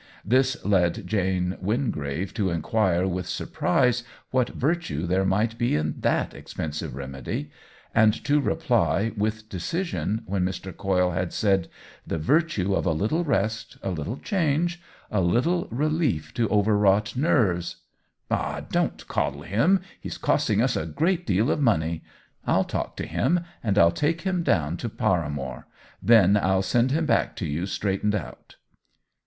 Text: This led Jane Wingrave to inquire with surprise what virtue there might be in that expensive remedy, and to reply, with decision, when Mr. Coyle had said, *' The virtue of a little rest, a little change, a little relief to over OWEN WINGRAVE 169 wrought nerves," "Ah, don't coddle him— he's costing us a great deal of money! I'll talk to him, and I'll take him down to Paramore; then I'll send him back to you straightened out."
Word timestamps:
This 0.25 0.57
led 0.65 1.05
Jane 1.05 1.57
Wingrave 1.61 2.33
to 2.33 2.49
inquire 2.49 3.05
with 3.05 3.27
surprise 3.29 4.03
what 4.31 4.49
virtue 4.49 5.05
there 5.05 5.25
might 5.25 5.59
be 5.59 5.75
in 5.75 5.93
that 5.99 6.33
expensive 6.33 6.95
remedy, 6.95 7.51
and 7.93 8.11
to 8.23 8.41
reply, 8.41 9.11
with 9.15 9.47
decision, 9.47 10.23
when 10.25 10.43
Mr. 10.43 10.75
Coyle 10.75 11.11
had 11.11 11.31
said, 11.31 11.67
*' 11.87 12.07
The 12.11 12.17
virtue 12.17 12.73
of 12.73 12.87
a 12.87 12.93
little 12.93 13.23
rest, 13.23 13.77
a 13.83 13.91
little 13.91 14.17
change, 14.17 14.81
a 15.11 15.21
little 15.21 15.67
relief 15.69 16.33
to 16.33 16.49
over 16.49 16.71
OWEN 16.71 16.81
WINGRAVE 16.81 17.13
169 17.15 17.31
wrought 17.31 17.37
nerves," 17.53 17.75
"Ah, 18.31 18.59
don't 18.71 19.07
coddle 19.07 19.43
him— 19.43 19.81
he's 20.01 20.17
costing 20.17 20.63
us 20.63 20.75
a 20.75 20.87
great 20.87 21.27
deal 21.27 21.51
of 21.51 21.61
money! 21.61 22.01
I'll 22.47 22.63
talk 22.63 22.97
to 22.97 23.05
him, 23.05 23.41
and 23.63 23.77
I'll 23.77 23.91
take 23.91 24.21
him 24.21 24.41
down 24.41 24.77
to 24.77 24.89
Paramore; 24.89 25.67
then 26.01 26.37
I'll 26.37 26.63
send 26.63 26.89
him 26.89 27.05
back 27.05 27.35
to 27.35 27.45
you 27.45 27.67
straightened 27.67 28.15
out." 28.15 28.55